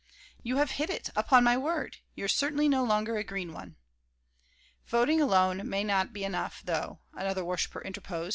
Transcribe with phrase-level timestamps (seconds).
[0.41, 1.97] "You have hit it, upon my word!
[2.15, 3.75] You're certainly no longer a green one."
[4.87, 8.29] "Voting alone may not be enough, though," another worshiper interposed.